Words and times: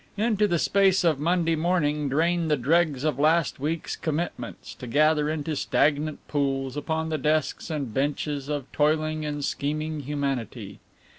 Into 0.17 0.47
the 0.47 0.57
space 0.57 1.03
of 1.03 1.19
Monday 1.19 1.55
morning 1.55 2.09
drain 2.09 2.47
the 2.47 2.57
dregs 2.57 3.03
of 3.03 3.19
last 3.19 3.59
week's 3.59 3.95
commitments 3.95 4.73
to 4.73 4.87
gather 4.87 5.29
into 5.29 5.55
stagnant 5.55 6.27
pools 6.27 6.75
upon 6.75 7.09
the 7.09 7.19
desks 7.19 7.69
and 7.69 7.93
benches 7.93 8.49
of 8.49 8.65
toiling 8.71 9.25
and 9.27 9.45
scheming 9.45 9.99
humanity. 9.99 10.79